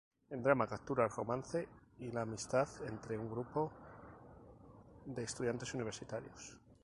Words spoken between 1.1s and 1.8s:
romance